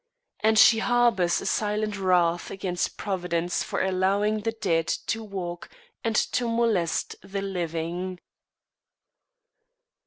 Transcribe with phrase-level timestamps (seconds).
[0.39, 5.69] And she harbours a silent wrath against Providence for allowing the dead to walk
[6.03, 8.17] and to molest the living.